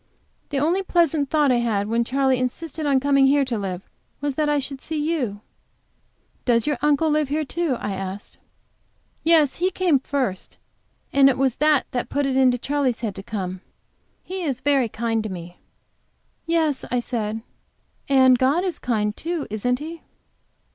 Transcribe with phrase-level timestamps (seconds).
[0.49, 3.87] "The only pleasant thought I had when Charley insisted on coming here to live
[4.19, 5.41] was, that I should see you."
[6.43, 8.39] "Does your uncle live here, too?" I asked.
[9.23, 10.57] "Yes, he came first,
[11.13, 13.61] and it was that that put it into Charley's head to come.
[14.23, 15.59] He is very kind to me."
[16.47, 17.43] "Yes," I said,
[18.09, 20.01] "and God is kind, too, isn't He?"